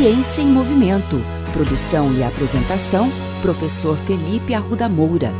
Ciência 0.00 0.40
em 0.40 0.46
Movimento. 0.46 1.20
Produção 1.52 2.10
e 2.16 2.22
apresentação, 2.22 3.10
professor 3.42 3.98
Felipe 3.98 4.54
Arruda 4.54 4.88
Moura. 4.88 5.30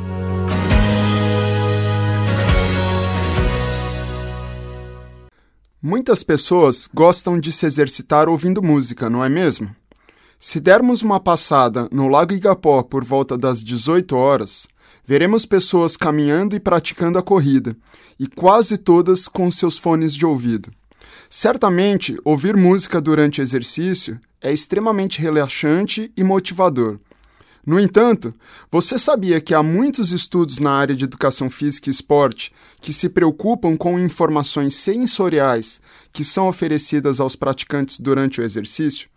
Muitas 5.83 6.23
pessoas 6.23 6.87
gostam 6.93 7.41
de 7.41 7.51
se 7.53 7.65
exercitar 7.65 8.29
ouvindo 8.29 8.63
música, 8.63 9.09
não 9.09 9.25
é 9.25 9.31
mesmo? 9.31 9.75
Se 10.39 10.61
dermos 10.61 11.01
uma 11.01 11.19
passada 11.19 11.89
no 11.91 12.09
Lago 12.09 12.35
Igapó 12.35 12.83
por 12.83 13.03
volta 13.03 13.39
das 13.39 13.65
18 13.65 14.15
horas, 14.15 14.69
veremos 15.07 15.47
pessoas 15.47 15.97
caminhando 15.97 16.55
e 16.55 16.61
praticando 16.61 17.19
a 17.19 17.23
corrida, 17.23 17.75
e 18.19 18.27
quase 18.27 18.77
todas 18.77 19.27
com 19.27 19.51
seus 19.51 19.79
fones 19.79 20.15
de 20.15 20.27
ouvido. 20.27 20.71
Certamente, 21.31 22.19
ouvir 22.27 22.59
música 22.59 23.01
durante 23.01 23.41
exercício 23.41 24.21
é 24.43 24.53
extremamente 24.53 25.21
relaxante 25.21 26.13
e 26.17 26.25
motivador. 26.25 26.99
No 27.67 27.79
entanto, 27.79 28.35
você 28.71 28.99
sabia 28.99 29.41
que 29.41 29.55
há 29.55 29.63
muitos 29.63 30.13
estudos 30.13 30.59
na 30.59 30.73
área 30.73 30.95
de 30.95 31.05
educação 31.05 31.51
física 31.51 31.91
e 31.91 31.93
esporte 31.93 32.53
que 32.81 32.93
se 32.93 33.09
preocupam 33.11 33.77
com 33.77 33.99
informações 33.99 34.75
sensoriais 34.75 35.81
que 36.13 36.25
são 36.25 36.49
oferecidas 36.49 37.21
aos 37.21 37.37
praticantes 37.37 38.01
durante 38.01 38.41
o 38.41 38.45
exercício? 38.45 39.09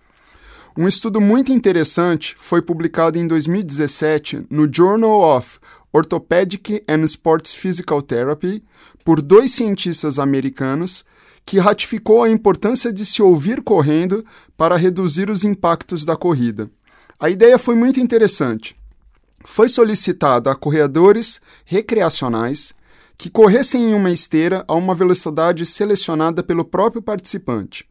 Um 0.76 0.88
estudo 0.88 1.22
muito 1.22 1.54
interessante 1.54 2.36
foi 2.38 2.62
publicado 2.62 3.18
em 3.18 3.28
2017 3.28 4.48
no 4.50 4.72
Journal 4.72 5.22
of 5.22 5.60
Orthopedic 5.94 6.84
and 6.88 7.04
Sports 7.04 7.54
Physical 7.54 8.02
Therapy 8.02 8.64
por 9.06 9.22
dois 9.22 9.52
cientistas 9.52 10.18
americanos 10.18 11.06
que 11.46 11.60
ratificou 11.60 12.24
a 12.24 12.30
importância 12.30 12.92
de 12.92 13.06
se 13.06 13.22
ouvir 13.22 13.62
correndo 13.62 14.26
para 14.58 14.76
reduzir 14.76 15.30
os 15.30 15.44
impactos 15.44 16.04
da 16.04 16.16
corrida. 16.16 16.70
A 17.20 17.30
ideia 17.30 17.58
foi 17.58 17.76
muito 17.76 18.00
interessante. 18.00 18.76
Foi 19.46 19.70
solicitado 19.70 20.50
a 20.50 20.56
corredores 20.56 21.40
recreacionais 21.66 22.74
que 23.18 23.30
corressem 23.30 23.92
em 23.92 23.94
uma 23.94 24.12
esteira 24.12 24.66
a 24.68 24.74
uma 24.74 24.96
velocidade 24.96 25.66
selecionada 25.66 26.42
pelo 26.42 26.66
próprio 26.66 27.02
participante. 27.02 27.86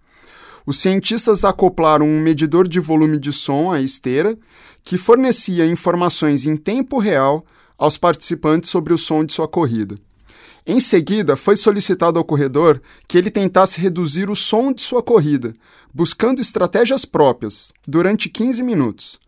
Os 0.66 0.78
cientistas 0.78 1.44
acoplaram 1.44 2.06
um 2.06 2.20
medidor 2.20 2.68
de 2.68 2.80
volume 2.80 3.18
de 3.18 3.32
som 3.32 3.70
à 3.70 3.80
esteira, 3.80 4.36
que 4.84 4.96
fornecia 4.96 5.66
informações 5.66 6.46
em 6.46 6.56
tempo 6.56 6.98
real 6.98 7.44
aos 7.76 7.96
participantes 7.96 8.70
sobre 8.70 8.92
o 8.92 8.98
som 8.98 9.24
de 9.24 9.32
sua 9.32 9.48
corrida. 9.48 9.96
Em 10.64 10.78
seguida, 10.78 11.36
foi 11.36 11.56
solicitado 11.56 12.18
ao 12.18 12.24
corredor 12.24 12.80
que 13.08 13.18
ele 13.18 13.30
tentasse 13.30 13.80
reduzir 13.80 14.30
o 14.30 14.36
som 14.36 14.72
de 14.72 14.80
sua 14.80 15.02
corrida, 15.02 15.54
buscando 15.92 16.40
estratégias 16.40 17.04
próprias, 17.04 17.72
durante 17.86 18.28
15 18.28 18.62
minutos. 18.62 19.20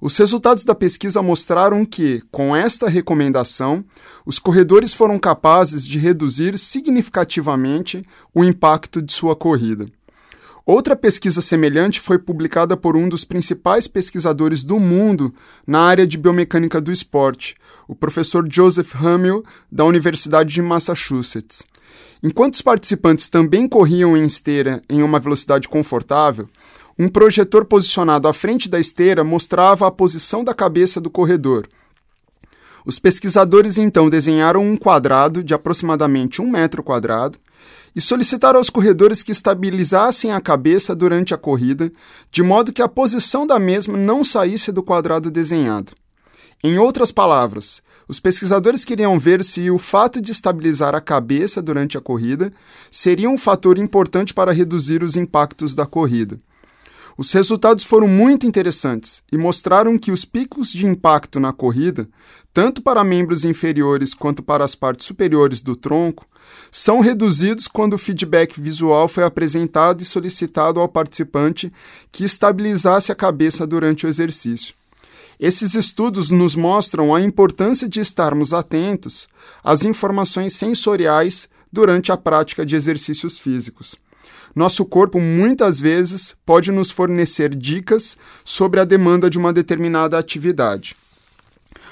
Os 0.00 0.16
resultados 0.16 0.62
da 0.62 0.74
pesquisa 0.74 1.22
mostraram 1.22 1.84
que, 1.84 2.22
com 2.30 2.54
esta 2.54 2.88
recomendação, 2.88 3.84
os 4.24 4.38
corredores 4.38 4.94
foram 4.94 5.18
capazes 5.18 5.84
de 5.84 5.98
reduzir 5.98 6.58
significativamente 6.58 8.04
o 8.34 8.44
impacto 8.44 9.00
de 9.02 9.12
sua 9.12 9.34
corrida. 9.34 9.86
Outra 10.66 10.96
pesquisa 10.96 11.40
semelhante 11.40 12.00
foi 12.00 12.18
publicada 12.18 12.76
por 12.76 12.96
um 12.96 13.08
dos 13.08 13.24
principais 13.24 13.86
pesquisadores 13.86 14.64
do 14.64 14.80
mundo 14.80 15.32
na 15.64 15.78
área 15.78 16.04
de 16.04 16.18
biomecânica 16.18 16.80
do 16.80 16.90
esporte, 16.90 17.54
o 17.86 17.94
professor 17.94 18.44
Joseph 18.50 18.96
Hamill, 18.96 19.44
da 19.70 19.84
Universidade 19.84 20.52
de 20.52 20.60
Massachusetts. 20.60 21.62
Enquanto 22.20 22.54
os 22.54 22.62
participantes 22.62 23.28
também 23.28 23.68
corriam 23.68 24.16
em 24.16 24.24
esteira 24.24 24.82
em 24.90 25.04
uma 25.04 25.20
velocidade 25.20 25.68
confortável, 25.68 26.48
um 26.98 27.08
projetor 27.08 27.64
posicionado 27.64 28.26
à 28.26 28.32
frente 28.32 28.68
da 28.68 28.80
esteira 28.80 29.22
mostrava 29.22 29.86
a 29.86 29.92
posição 29.92 30.42
da 30.42 30.52
cabeça 30.52 31.00
do 31.00 31.08
corredor. 31.08 31.68
Os 32.84 32.98
pesquisadores 32.98 33.78
então 33.78 34.10
desenharam 34.10 34.64
um 34.64 34.76
quadrado 34.76 35.44
de 35.44 35.54
aproximadamente 35.54 36.42
um 36.42 36.50
metro 36.50 36.82
quadrado 36.82 37.38
e 37.96 38.00
solicitaram 38.02 38.58
aos 38.58 38.68
corredores 38.68 39.22
que 39.22 39.32
estabilizassem 39.32 40.30
a 40.30 40.40
cabeça 40.40 40.94
durante 40.94 41.32
a 41.32 41.38
corrida, 41.38 41.90
de 42.30 42.42
modo 42.42 42.70
que 42.70 42.82
a 42.82 42.88
posição 42.88 43.46
da 43.46 43.58
mesma 43.58 43.96
não 43.96 44.22
saísse 44.22 44.70
do 44.70 44.82
quadrado 44.82 45.30
desenhado. 45.30 45.92
Em 46.62 46.76
outras 46.76 47.10
palavras, 47.10 47.82
os 48.06 48.20
pesquisadores 48.20 48.84
queriam 48.84 49.18
ver 49.18 49.42
se 49.42 49.70
o 49.70 49.78
fato 49.78 50.20
de 50.20 50.30
estabilizar 50.30 50.94
a 50.94 51.00
cabeça 51.00 51.62
durante 51.62 51.96
a 51.96 52.00
corrida 52.00 52.52
seria 52.90 53.30
um 53.30 53.38
fator 53.38 53.78
importante 53.78 54.34
para 54.34 54.52
reduzir 54.52 55.02
os 55.02 55.16
impactos 55.16 55.74
da 55.74 55.86
corrida. 55.86 56.38
Os 57.18 57.32
resultados 57.32 57.82
foram 57.82 58.06
muito 58.06 58.46
interessantes 58.46 59.22
e 59.32 59.38
mostraram 59.38 59.96
que 59.96 60.12
os 60.12 60.26
picos 60.26 60.70
de 60.70 60.84
impacto 60.84 61.40
na 61.40 61.50
corrida, 61.50 62.06
tanto 62.52 62.82
para 62.82 63.02
membros 63.02 63.42
inferiores 63.42 64.12
quanto 64.12 64.42
para 64.42 64.64
as 64.64 64.74
partes 64.74 65.06
superiores 65.06 65.62
do 65.62 65.74
tronco, 65.74 66.26
são 66.70 67.00
reduzidos 67.00 67.66
quando 67.66 67.94
o 67.94 67.98
feedback 67.98 68.60
visual 68.60 69.08
foi 69.08 69.24
apresentado 69.24 70.02
e 70.02 70.04
solicitado 70.04 70.78
ao 70.78 70.88
participante 70.88 71.72
que 72.12 72.24
estabilizasse 72.24 73.10
a 73.10 73.14
cabeça 73.14 73.66
durante 73.66 74.04
o 74.04 74.08
exercício. 74.08 74.74
Esses 75.40 75.74
estudos 75.74 76.30
nos 76.30 76.54
mostram 76.54 77.14
a 77.14 77.20
importância 77.20 77.88
de 77.88 78.00
estarmos 78.00 78.52
atentos 78.52 79.26
às 79.64 79.84
informações 79.84 80.54
sensoriais 80.54 81.48
durante 81.72 82.12
a 82.12 82.16
prática 82.16 82.64
de 82.64 82.76
exercícios 82.76 83.38
físicos. 83.38 83.96
Nosso 84.56 84.86
corpo 84.86 85.20
muitas 85.20 85.78
vezes 85.78 86.34
pode 86.46 86.72
nos 86.72 86.90
fornecer 86.90 87.54
dicas 87.54 88.16
sobre 88.42 88.80
a 88.80 88.86
demanda 88.86 89.28
de 89.28 89.36
uma 89.36 89.52
determinada 89.52 90.18
atividade. 90.18 90.96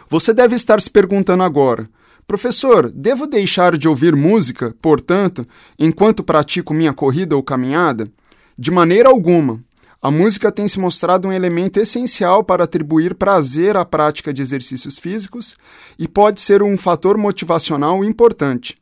Você 0.08 0.32
deve 0.32 0.56
estar 0.56 0.80
se 0.80 0.90
perguntando 0.90 1.42
agora: 1.42 1.86
Professor, 2.26 2.90
devo 2.90 3.26
deixar 3.26 3.76
de 3.76 3.86
ouvir 3.86 4.16
música, 4.16 4.74
portanto, 4.80 5.46
enquanto 5.78 6.24
pratico 6.24 6.72
minha 6.72 6.94
corrida 6.94 7.36
ou 7.36 7.42
caminhada? 7.42 8.10
De 8.58 8.70
maneira 8.70 9.10
alguma. 9.10 9.60
A 10.00 10.10
música 10.10 10.50
tem 10.50 10.66
se 10.66 10.80
mostrado 10.80 11.28
um 11.28 11.32
elemento 11.32 11.78
essencial 11.78 12.42
para 12.42 12.64
atribuir 12.64 13.14
prazer 13.14 13.76
à 13.76 13.84
prática 13.84 14.32
de 14.32 14.40
exercícios 14.40 14.98
físicos 14.98 15.54
e 15.98 16.08
pode 16.08 16.40
ser 16.40 16.62
um 16.62 16.78
fator 16.78 17.18
motivacional 17.18 18.02
importante. 18.02 18.78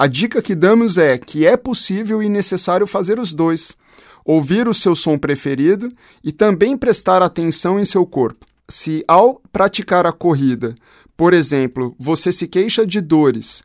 A 0.00 0.06
dica 0.06 0.40
que 0.40 0.54
damos 0.54 0.96
é 0.96 1.18
que 1.18 1.44
é 1.44 1.58
possível 1.58 2.22
e 2.22 2.28
necessário 2.30 2.86
fazer 2.86 3.18
os 3.18 3.34
dois: 3.34 3.76
ouvir 4.24 4.66
o 4.66 4.72
seu 4.72 4.94
som 4.94 5.18
preferido 5.18 5.92
e 6.24 6.32
também 6.32 6.74
prestar 6.74 7.20
atenção 7.20 7.78
em 7.78 7.84
seu 7.84 8.06
corpo. 8.06 8.46
Se 8.66 9.04
ao 9.06 9.42
praticar 9.52 10.06
a 10.06 10.12
corrida, 10.12 10.74
por 11.18 11.34
exemplo, 11.34 11.94
você 11.98 12.32
se 12.32 12.48
queixa 12.48 12.86
de 12.86 12.98
dores, 12.98 13.62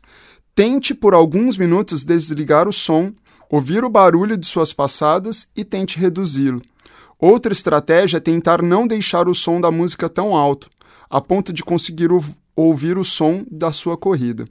tente 0.54 0.94
por 0.94 1.14
alguns 1.14 1.56
minutos 1.56 2.04
desligar 2.04 2.68
o 2.68 2.72
som, 2.72 3.14
ouvir 3.50 3.82
o 3.82 3.88
barulho 3.88 4.36
de 4.36 4.44
suas 4.44 4.74
passadas 4.74 5.48
e 5.56 5.64
tente 5.64 5.98
reduzi-lo. 5.98 6.60
Outra 7.18 7.50
estratégia 7.50 8.18
é 8.18 8.20
tentar 8.20 8.60
não 8.60 8.86
deixar 8.86 9.26
o 9.26 9.34
som 9.34 9.58
da 9.58 9.70
música 9.70 10.06
tão 10.06 10.36
alto, 10.36 10.68
a 11.08 11.18
ponto 11.18 11.50
de 11.50 11.64
conseguir 11.64 12.10
ouvir 12.54 12.98
o 12.98 13.04
som 13.04 13.42
da 13.50 13.72
sua 13.72 13.96
corrida. 13.96 14.44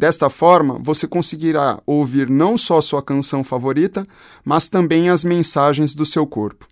Desta 0.00 0.28
forma, 0.30 0.78
você 0.80 1.06
conseguirá 1.06 1.78
ouvir 1.84 2.30
não 2.30 2.56
só 2.56 2.80
sua 2.80 3.02
canção 3.02 3.44
favorita, 3.44 4.06
mas 4.42 4.66
também 4.66 5.10
as 5.10 5.22
mensagens 5.22 5.94
do 5.94 6.06
seu 6.06 6.26
corpo. 6.26 6.66